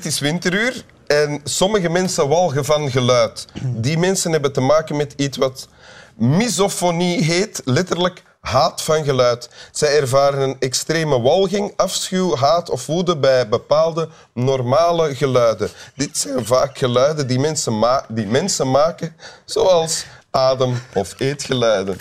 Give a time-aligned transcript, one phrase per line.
[0.00, 0.84] Dit is Winteruur.
[1.06, 3.44] En sommige mensen walgen van geluid.
[3.62, 5.68] Die mensen hebben te maken met iets wat
[6.14, 9.48] misofonie heet, letterlijk haat van geluid.
[9.72, 15.70] Zij ervaren een extreme walging, afschuw, haat of woede bij bepaalde normale geluiden.
[15.94, 21.98] Dit zijn vaak geluiden die mensen, ma die mensen maken, zoals adem- of eetgeluiden.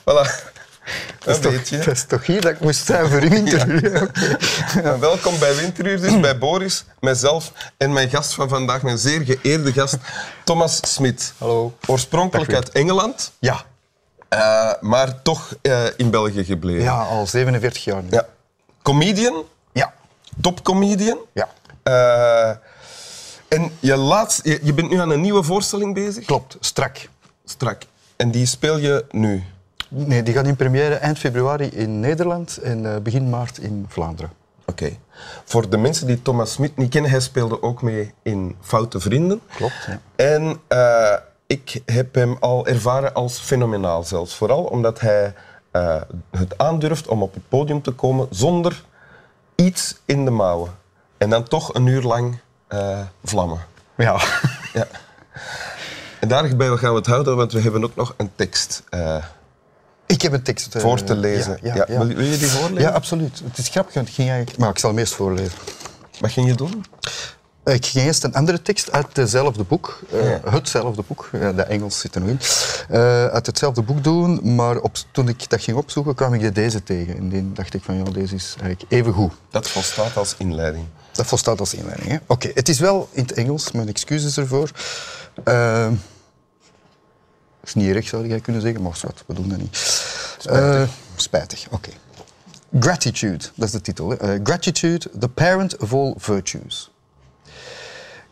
[0.00, 0.54] Voilà.
[1.26, 4.10] Dat is, toch, dat is toch hier dat ik moest zijn voor Winteruur?
[4.82, 9.22] Ja, welkom bij Winteruur, dus bij Boris, mijzelf en mijn gast van vandaag, mijn zeer
[9.24, 9.96] geëerde gast,
[10.44, 11.32] Thomas Smit.
[11.38, 11.76] Hallo.
[11.86, 13.64] Oorspronkelijk uit Engeland, Ja.
[14.28, 16.82] eh, maar toch eh, in België gebleven.
[16.82, 18.08] ja, al 47 jaar nu.
[18.10, 18.26] Ja.
[18.82, 19.92] Comedian, Ja.
[20.40, 21.18] topcomedian.
[21.32, 21.48] Ja.
[21.82, 22.56] Eh,
[23.48, 26.24] en je, laatst, je, je bent nu aan een nieuwe voorstelling bezig?
[26.24, 27.08] Klopt, strak.
[27.44, 27.82] Strak.
[28.16, 29.44] En die speel je nu?
[30.04, 34.30] Nee, die gaat in première eind februari in Nederland en eh, begin maart in Vlaanderen.
[34.66, 34.96] Oké.
[35.44, 39.40] Voor de mensen die Thomas Smit niet kennen, hij speelde ook mee in Foute Vrienden.
[39.54, 40.00] Klopt, ja.
[40.16, 41.14] En eh,
[41.46, 44.34] ik heb hem al ervaren als fenomenaal zelfs.
[44.34, 45.34] Vooral omdat hij
[45.70, 48.84] eh, het aandurft om op het podium te komen zonder
[49.54, 50.70] iets in de mouwen.
[51.18, 52.38] En dan toch een uur lang
[53.24, 53.60] vlammen.
[53.96, 54.20] Ja.
[54.72, 54.86] Ja.
[56.20, 58.82] En daarbij gaan we het houden, want we hebben ook nog een tekst
[60.06, 61.58] Ik heb een tekst eh, voor te lezen.
[61.62, 61.98] Ja, ja, ja.
[62.06, 62.88] Wil, wil je die voorlezen?
[62.88, 63.42] Ja, absoluut.
[63.44, 64.58] Het is grappig, want ik ging eigenlijk...
[64.58, 65.52] Maar ik zal hem eerst voorlezen.
[66.20, 66.84] Wat ging je doen?
[67.62, 71.62] Eh, Ik ging eerst een andere tekst uit hetzelfde boek, eh, hetzelfde boek, eh, de
[71.62, 72.40] Engels zit er nog in,
[72.88, 76.82] eh, uit hetzelfde boek doen, maar op, toen ik dat ging opzoeken kwam ik deze
[76.82, 77.16] tegen.
[77.16, 79.32] En die dacht ik van, ja, deze is eigenlijk even goed.
[79.50, 80.84] Dat volstaat als inleiding.
[81.12, 82.20] Dat volstaat als inleiding.
[82.26, 84.70] Oké, het is wel in het Engels, mijn excuses ervoor.
[85.44, 85.88] Uh,
[87.64, 89.95] is niet erg, zou jij kunnen zeggen, maar wat, we doen dat niet.
[90.46, 90.90] Spijtig.
[91.16, 91.90] spijtig, oké.
[92.80, 94.16] Gratitude, dat is de titel.
[94.16, 96.90] Eh, gratitude, the parent of all virtues.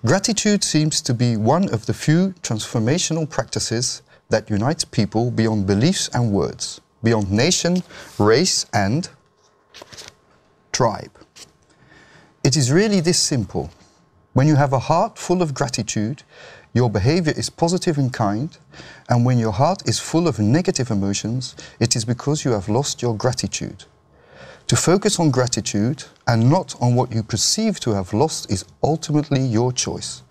[0.05, 6.11] Gratitude seems to be one of the few transformational practices that unites people beyond beliefs
[6.11, 7.83] and words, beyond nation,
[8.19, 9.09] race, and
[10.71, 11.11] tribe.
[12.43, 13.71] It is really this simple.
[14.35, 16.25] When you have a heart full of gratitude,
[16.73, 18.59] your behavior is positive and kind,
[19.09, 23.01] and when your heart is full of negative emotions, it is because you have lost
[23.01, 23.85] your gratitude.
[24.67, 29.41] To focus on gratitude and not on what you perceive to have lost is ultimately
[29.41, 30.23] your choice.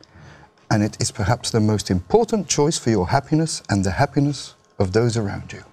[0.69, 4.91] And it is perhaps the most important choice for your happiness and the happiness of
[4.91, 5.63] those around you.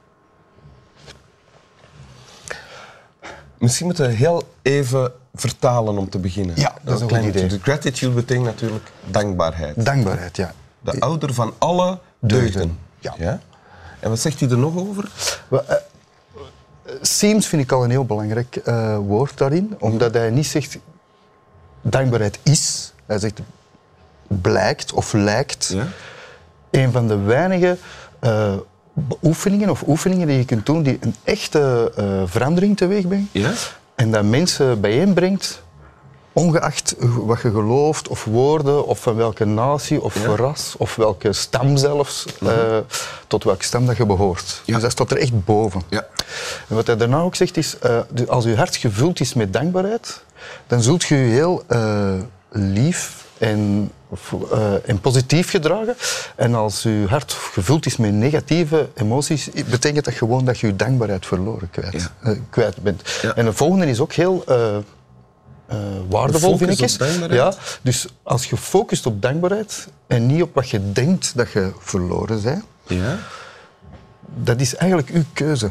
[3.58, 6.56] Misschien moeten we heel even vertalen om te beginnen.
[6.56, 7.42] Ja, dat is een klein goed idee.
[7.42, 7.62] beetje.
[7.62, 9.84] Gratitude betekent natuurlijk dankbaarheid.
[9.84, 10.52] Dankbaarheid, ja.
[10.80, 12.78] De ouder van alle deugden.
[12.98, 13.40] Ja.
[14.00, 15.10] En wat zegt hij er nog over?
[15.48, 15.76] Wel, eh,
[17.00, 20.78] Seems vind ik al een heel belangrijk eh, woord daarin, omdat hij niet zegt
[21.82, 22.92] dankbaarheid is.
[23.06, 23.40] Hij zegt
[24.26, 25.70] blijkt of lijkt.
[25.74, 25.86] Ja?
[26.70, 27.78] Een van de weinige
[28.92, 31.92] beoefeningen of oefeningen die je kunt doen die een echte
[32.26, 33.28] verandering teweeg brengt.
[33.32, 33.52] Ja?
[34.00, 35.62] En dat mensen bijeenbrengt,
[36.32, 40.36] ongeacht wat je gelooft, of woorden, of van welke natie, of Ja.
[40.36, 42.78] ras, of welke stam zelfs, eh,
[43.26, 44.62] tot welke stam dat je behoort.
[44.64, 44.72] Ja.
[44.72, 45.82] Dus dat staat er echt boven.
[45.88, 46.06] Ja.
[46.68, 50.22] En wat hij daarna ook zegt is, eh, als je hart gevuld is met dankbaarheid,
[50.66, 52.12] dan zult je je heel eh,
[52.50, 53.90] lief en,
[54.84, 55.96] en positief gedragen.
[56.36, 60.76] En als je hart gevuld is met negatieve emoties, betekent dat gewoon dat je je
[60.76, 62.30] dankbaarheid verloren kwijt, Ja.
[62.30, 63.02] eh, kwijt bent.
[63.22, 63.34] Ja.
[63.34, 65.76] En de volgende is ook heel eh, eh,
[66.08, 66.80] waardevol, De vind ik.
[66.80, 66.98] Is.
[67.30, 71.72] Ja, dus als je focust op dankbaarheid en niet op wat je denkt dat je
[71.78, 73.18] verloren bent, Ja?
[74.34, 75.70] dat is eigenlijk uw keuze.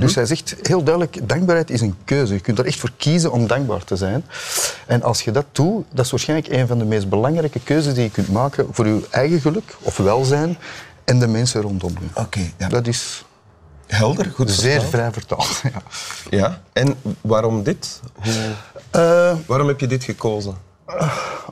[0.00, 2.34] Dus hij zegt heel duidelijk, dankbaarheid is een keuze.
[2.34, 4.24] Je kunt er echt voor kiezen om dankbaar te zijn.
[4.86, 8.02] En als je dat doet, dat is waarschijnlijk een van de meest belangrijke keuzes die
[8.02, 10.56] je kunt maken voor je eigen geluk of welzijn
[11.04, 12.20] en de mensen rondom je.
[12.20, 12.68] Oké, ja.
[12.68, 13.24] Dat is
[13.86, 14.90] Helder, goed zeer vertaald.
[14.90, 15.62] vrij vertaald.
[15.72, 15.82] Ja.
[16.38, 16.60] Ja.
[16.72, 18.00] En waarom dit?
[18.22, 18.32] Hoe,
[18.90, 20.56] Eh, waarom heb je dit gekozen?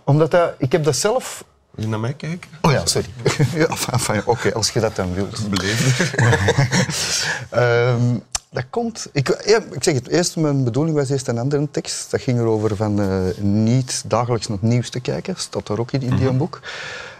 [0.04, 1.44] omdat dat, ik heb dat zelf...
[1.70, 2.50] Wil je naar mij kijken?
[2.60, 3.08] Oh ja, sorry.
[3.54, 5.48] ja, enfin, enfin, Oké, als je dat dan wilt.
[5.50, 6.14] Beleefd.
[7.50, 8.16] Ehm,
[8.50, 9.08] dat komt...
[9.12, 12.10] Ik, ja, ik zeg het eerst, mijn bedoeling was eerst een andere tekst.
[12.10, 15.34] Dat ging erover van eh, niet dagelijks naar het nieuws te kijken.
[15.36, 16.60] Staat daar ook in, in die boek.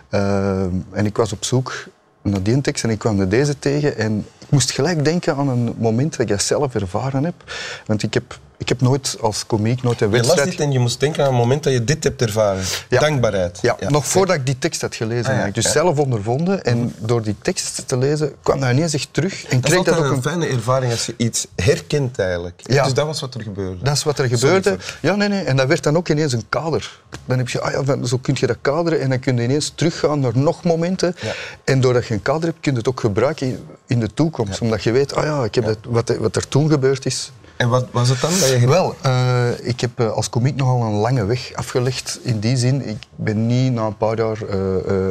[0.09, 1.87] Ehm, en ik was op zoek
[2.23, 3.97] naar die tekst en ik kwam deze tegen.
[3.97, 7.53] En ik moest gelijk denken aan een moment dat ik zelf ervaren heb.
[7.87, 10.51] Want ik heb Ik heb nooit als komiek nooit een Je las wedstrijd...
[10.51, 12.63] dit en je moest denken aan het moment dat je dit hebt ervaren.
[12.89, 13.01] Ja.
[13.01, 13.59] Dankbaarheid.
[13.63, 15.43] Ja, nog voordat ik die tekst had gelezen.
[15.43, 15.53] Ah.
[15.53, 16.65] Dus zelf ondervonden.
[16.65, 19.45] En door die tekst te lezen kwam dat ineens echt terug.
[19.45, 20.23] En Dat kreeg dat ook een een...
[20.23, 22.61] fijne ervaring als je iets herkent eigenlijk.
[22.67, 22.85] Ja.
[22.85, 23.85] Dus dat was wat er gebeurde.
[23.85, 24.77] Dat is wat er gebeurde.
[25.03, 25.43] Ja, nee, nee.
[25.45, 27.01] En dat werd dan ook ineens een kader.
[27.25, 29.73] Dan heb je, ah ja, zo kun je dat kaderen en dan kun je ineens
[29.75, 31.15] teruggaan naar nog momenten.
[31.21, 31.33] Ja.
[31.65, 34.61] En doordat je een kader hebt, kun je het ook gebruiken in- in de toekomst.
[34.61, 37.33] Omdat je weet, ah ja, ik heb dat, wat, wat er toen gebeurd is.
[37.61, 38.31] En wat was het dan?
[38.31, 42.19] Dat je Wel, eh, ik heb eh, als komiek nogal een lange weg afgelegd.
[42.23, 44.57] In die zin, ik ben niet na een paar jaar eh,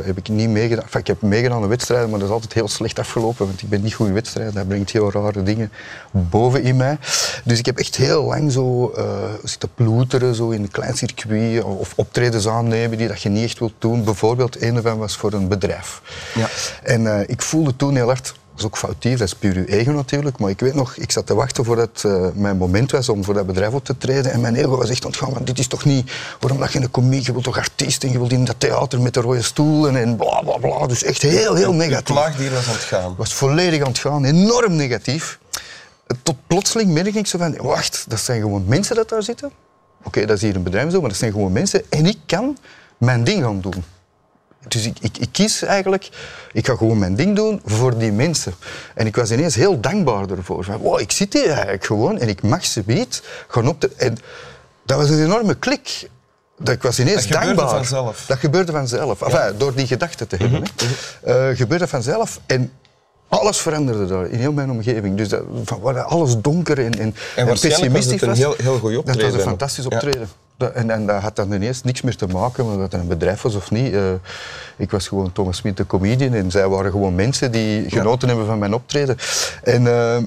[0.05, 0.83] heb ik niet meegedaan.
[0.83, 3.45] Enfin, ik heb meegedaan aan wedstrijden, maar dat is altijd heel slecht afgelopen.
[3.45, 4.53] Want ik ben niet goed in wedstrijden.
[4.53, 5.71] Dat brengt heel rare dingen
[6.11, 6.97] boven in mij.
[7.43, 8.93] Dus ik heb echt heel lang zo
[9.43, 13.59] zitten ploeteren zo in een klein circuit of optredens aannemen die dat je niet echt
[13.59, 14.03] wilt doen.
[14.03, 16.01] Bijvoorbeeld, een ervan was voor een bedrijf.
[16.35, 16.49] Ja.
[16.83, 20.39] En ik voelde toen heel hard, is ook foutief, dat is puur uw ego natuurlijk,
[20.39, 23.33] maar ik weet nog, ik zat te wachten voordat eh mijn moment was om voor
[23.33, 25.85] dat bedrijf op te treden en mijn ego was echt ontgaan van dit is toch
[25.85, 28.59] niet, waarom dat je een komiek, je wilt toch artiest en je wilt in dat
[28.59, 32.15] theater met de rode stoelen en bla bla bla, dus echt heel heel negatief.
[32.15, 33.15] plaagdier was aan het gaan.
[33.17, 35.39] was volledig aan het gaan, enorm negatief.
[36.23, 39.51] Tot plotseling merk ik zo van, wacht, dat zijn gewoon mensen dat daar zitten.
[40.03, 42.57] Oké, dat is hier een bedrijf zo, maar dat zijn gewoon mensen en ik kan
[42.97, 43.83] mijn ding gaan doen.
[44.67, 46.09] Dus ik, ik, ik kies eigenlijk,
[46.51, 48.53] ik ga gewoon mijn ding doen voor die mensen.
[48.95, 50.63] En ik was ineens heel dankbaar ervoor.
[50.63, 53.89] Van, wow, ik zit hier eigenlijk gewoon en ik mag ze bied gaan op te...
[53.97, 54.17] En
[54.85, 56.09] dat was een enorme klik.
[56.57, 57.69] Dat ik was ineens Dat gebeurde dankbaar.
[57.69, 58.25] vanzelf.
[58.27, 59.21] Dat gebeurde vanzelf.
[59.21, 60.63] Enfin, door die gedachte te hebben.
[61.23, 61.49] hè.
[61.49, 62.39] Eh, gebeurde vanzelf.
[62.45, 62.71] En
[63.27, 65.17] alles veranderde daar in heel mijn omgeving.
[65.17, 68.37] Dus dat, van alles donker en, en, en was pessimistisch het een was.
[68.37, 69.95] heel- heel goed Dat was een fantastisch Ja.
[69.95, 70.29] optreden.
[70.67, 73.41] En, en dat had dan ineens niks meer te maken met dat het een bedrijf
[73.41, 73.93] was of niet.
[73.93, 74.11] Eh,
[74.77, 76.33] ik was gewoon Thomas Smit, de comedian.
[76.33, 79.17] En zij waren gewoon mensen die genoten hebben van mijn optreden.
[79.63, 80.17] En eh,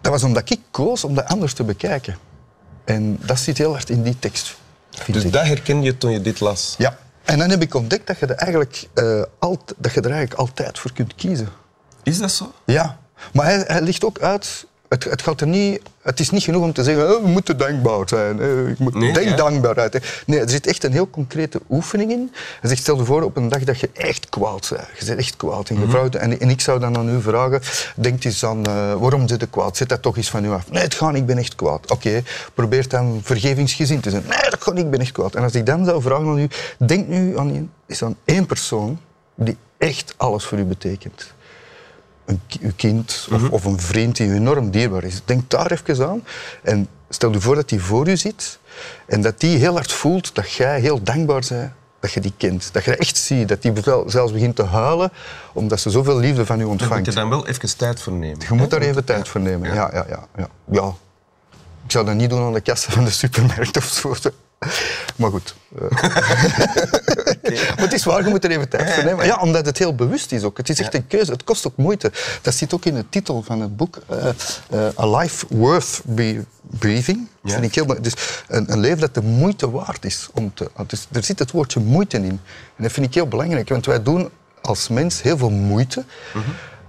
[0.00, 2.16] dat was omdat ik koos om dat anders te bekijken.
[2.84, 4.56] En dat zit heel hard in die tekst.
[5.06, 5.32] Dus ik.
[5.32, 6.74] dat herkende je toen je dit las.
[6.78, 6.96] Ja.
[7.24, 8.88] En dan heb ik ontdekt dat je, er eigenlijk,
[9.38, 11.48] alt- dat je er eigenlijk altijd voor kunt kiezen.
[12.02, 12.52] Is dat zo?
[12.64, 12.98] Ja.
[13.32, 14.66] Maar hij, hij ligt ook uit...
[14.88, 17.56] Het, het, gaat er niet, het is niet genoeg om te zeggen, oh, we moeten
[17.56, 18.40] dankbaar zijn.
[18.40, 19.36] eh, ik moet, Nee, denk ja.
[19.36, 19.92] dankbaarheid.
[19.92, 19.98] hè.
[20.26, 22.30] Nee, er zit echt een heel concrete oefening in.
[22.60, 24.88] Hij zegt, stel je voor op een dag dat je echt kwaad bent.
[24.98, 25.68] Je bent echt kwaad.
[25.68, 27.60] En, je vrouw- en, en ik zou dan aan u vragen,
[27.96, 29.76] denk eens aan, eh, waarom zit je kwaad?
[29.76, 30.70] Zet dat toch eens van u af.
[30.70, 31.90] Nee, het gaat niet, ik ben echt kwaad.
[31.90, 32.22] Oké,
[32.54, 34.22] probeer dan vergevingsgezind te zijn.
[34.28, 35.34] Nee, dat gaat niet, ik ben echt kwaad.
[35.34, 36.48] En als ik dan zou vragen aan u,
[36.86, 38.98] denk nu aan, is aan één persoon
[39.34, 41.32] die echt alles voor u betekent
[42.24, 42.40] een,
[42.76, 45.22] kind of, of een vriend die u enorm dierbaar is.
[45.24, 46.24] Denk daar even aan
[46.62, 48.58] en stel u voor dat die voor u zit
[49.06, 52.72] en dat die heel hard voelt dat jij heel dankbaar bent dat je die kent.
[52.72, 53.72] Dat je dat echt ziet, dat die
[54.06, 55.12] zelfs begint te huilen
[55.52, 57.06] omdat ze zoveel liefde van u Daar moet ontvangt.
[57.06, 58.38] je dan wel even tijd voor nemen.
[58.48, 59.74] Je moet daar even tijd voor nemen.
[59.74, 60.48] Ja, ja, ja, ja.
[60.70, 60.94] ja.
[61.84, 64.14] Ik zou dat niet doen aan de kassen van de supermarkt of zo.
[65.16, 65.54] Maar goed.
[67.74, 69.26] maar het is waar, je moet er even tijd voor nemen.
[69.26, 70.56] Ja, omdat het heel bewust is ook.
[70.56, 71.32] Het is echt een keuze.
[71.32, 72.12] Het kost ook moeite.
[72.42, 73.98] Dat zit ook in de titel van het boek.
[74.08, 74.28] eh,
[74.70, 76.44] eh, A Life Worth Be-
[76.78, 77.18] Breathing.
[77.42, 77.58] Dat Ja.
[77.58, 78.02] vind ik heel.
[78.02, 78.12] Dus
[78.48, 80.28] een, een leven dat de moeite waard is.
[80.34, 82.24] Om te, dus er zit het woordje moeite in.
[82.76, 83.68] En dat vind ik heel belangrijk.
[83.68, 84.28] Want wij doen
[84.62, 86.04] als mens heel veel moeite.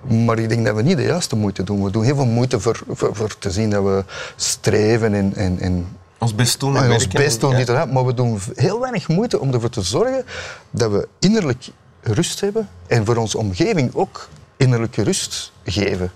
[0.08, 1.84] Maar ik denk dat we niet de juiste moeite doen.
[1.84, 4.04] We doen heel veel moeite voor, voor, voor te zien dat we
[4.36, 5.88] streven en, en, en
[6.25, 7.58] Ons best doen en en ons best doen, Ja.
[7.58, 7.91] en dat.
[7.91, 10.25] Maar we doen heel weinig moeite om ervoor te zorgen
[10.72, 11.67] dat we innerlijk
[12.01, 16.12] rust hebben en voor onze omgeving ook innerlijke rust geven.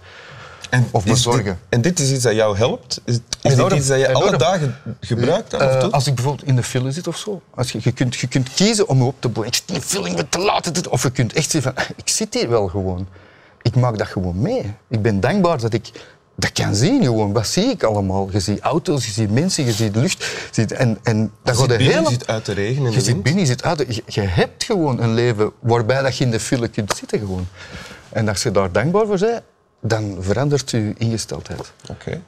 [0.70, 1.44] En Of bezorgen.
[1.44, 3.02] dit- En dit is iets dat jou helpt?
[3.06, 4.38] Is, is Enorm, dit iets dat je alle enorm.
[4.38, 5.92] dagen gebruikt dan, Eh, doet?
[5.92, 8.54] als ik bijvoorbeeld in de file zit of zo, als je, je, kunt, je kunt
[8.54, 9.50] kiezen om je op te boeien.
[9.52, 10.74] Ik zit in de file, ik ben te laat.
[10.76, 13.08] dit- Of je kunt echt zeggen van, ik zit hier wel gewoon.
[13.62, 14.74] Ik maak dat gewoon mee.
[14.90, 15.92] Ik ben dankbaar dat ik
[16.40, 17.32] dat kan zien gewoon.
[17.34, 18.30] Wat zie ik allemaal?
[18.32, 20.24] Je ziet auto's, je ziet mensen, je ziet lucht.
[20.24, 22.10] Je ziet, en, en dat Je zit de binnen, hele...
[22.10, 23.24] je zit uit de regen en Je zit wind.
[23.24, 23.96] binnen, je zit uit.
[23.96, 27.48] Je, je hebt gewoon een leven waarbij dat je in de file kunt zitten gewoon.
[28.10, 29.42] En als je daar dankbaar voor bent,
[29.82, 31.72] dan verandert je ingesteldheid.
[31.90, 32.22] Oké.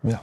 [0.00, 0.22] Ja.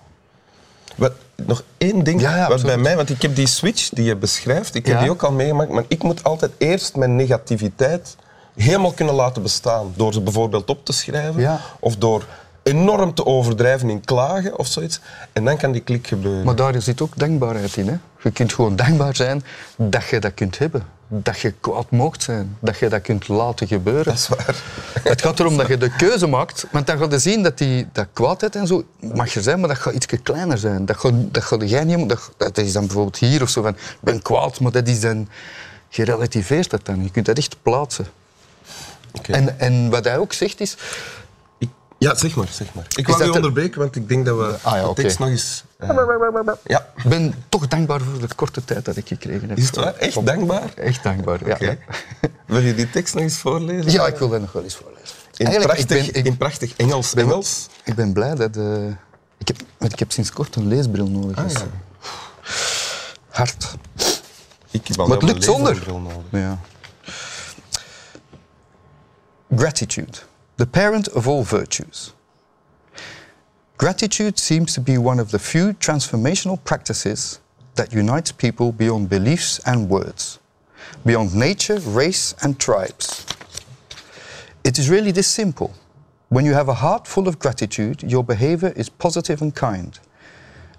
[0.95, 4.05] Wat, nog één ding Ja, ja, wat bij mij, want ik heb die switch die
[4.05, 5.01] je beschrijft, ik heb Ja.
[5.01, 8.15] die ook al meegemaakt, maar ik moet altijd eerst mijn negativiteit
[8.55, 9.93] helemaal kunnen laten bestaan.
[9.95, 12.25] Door ze bijvoorbeeld op te schrijven of door
[12.67, 14.99] enorm te overdrijven in klagen of zoiets.
[15.33, 16.45] En dan kan die klik gebeuren.
[16.45, 17.87] Maar daar zit ook dankbaarheid in.
[17.87, 17.95] Hè?
[18.21, 19.43] Je kunt gewoon dankbaar zijn
[19.77, 20.83] dat je dat kunt hebben.
[21.07, 22.57] Dat je kwaad mocht zijn.
[22.59, 24.05] Dat je dat kunt laten gebeuren.
[24.05, 24.63] Dat is waar.
[25.03, 26.65] Het gaat erom dat je de keuze maakt.
[26.71, 29.69] Want dan ga je zien dat die dat kwaadheid en zo mag er zijn, maar
[29.69, 30.85] dat gaat iets kleiner zijn.
[30.85, 32.09] Dat gaat, dat gaat jij niet...
[32.09, 33.71] Dat, dat is dan bijvoorbeeld hier of zo van...
[33.71, 35.27] Ik ben kwaad, maar dat is dan...
[35.89, 37.03] Je relativeert dat dan.
[37.03, 38.05] Je kunt dat echt plaatsen.
[39.21, 40.77] En, en wat hij ook zegt is...
[41.99, 42.85] Ja, zeg maar, zeg maar.
[42.95, 45.29] Ik wou u de- onderbreken, want ik denk dat we Ah ja, de tekst nog
[45.29, 45.63] eens...
[45.77, 45.89] eh,
[46.63, 49.57] ja, Ik ben toch dankbaar voor de korte tijd dat ik gekregen heb.
[49.57, 49.93] is het waar?
[49.95, 50.73] Echt dankbaar?
[50.75, 51.53] Echt dankbaar, ja.
[51.53, 51.77] Oké.
[52.45, 53.91] Wil je die tekst nog eens voorlezen?
[53.91, 55.15] Ja, ik wil dat nog wel eens voorlezen.
[55.37, 57.13] In Eigenlijk, prachtig, ik ben, ik, in prachtig Engels.
[57.13, 57.67] ben, Engels.
[57.83, 58.57] ik ben blij dat...
[58.57, 58.87] eh,
[59.37, 61.37] ik, heb, want ik heb sinds kort een leesbril nodig.
[61.37, 61.65] Ah, dus, ja.
[63.29, 63.75] Hard.
[64.71, 65.73] Ik heb Maar het lukt zonder.
[65.73, 66.23] leesbril nodig.
[66.31, 66.59] Ja.
[69.55, 70.17] Gratitude,
[70.57, 72.13] the parent of all virtues.
[73.77, 77.39] Gratitude seems to be one of the few transformational practices
[77.75, 80.39] that unites people beyond beliefs and words,
[81.05, 83.23] beyond nature, race, and tribes.
[84.63, 85.75] It is really this simple.
[86.29, 89.99] When you have a heart full of gratitude, your behavior is positive and kind.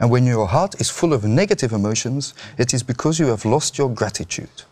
[0.00, 3.78] And when your heart is full of negative emotions, it is because you have lost
[3.78, 4.64] your gratitude.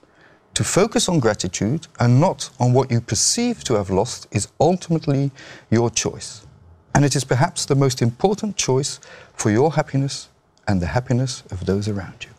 [0.57, 5.31] To focus on gratitude and not on what you perceive to have lost is ultimately
[5.71, 6.47] your choice.
[6.95, 8.99] And it is perhaps the most important choice
[9.35, 10.31] for your happiness
[10.67, 12.31] and the happiness of those around you.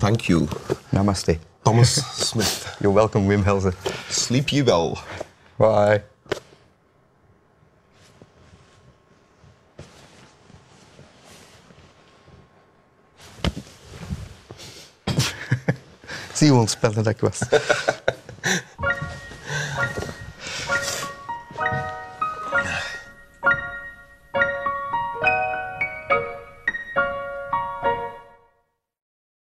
[0.00, 0.48] Thank you.
[0.90, 1.38] Namaste.
[1.64, 2.76] Thomas Smith.
[2.82, 3.74] You're welcome, Wim Helsen.
[4.10, 5.04] Sleep you well.
[5.58, 6.02] Bye.
[16.42, 17.38] Zie je hoe ontspannen dat ik was?